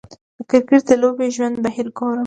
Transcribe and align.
د 0.37 0.39
کریکټ 0.49 0.81
د 0.89 0.91
لوبې 1.01 1.27
ژوندی 1.35 1.59
بهیر 1.65 1.87
ګورم 1.97 2.19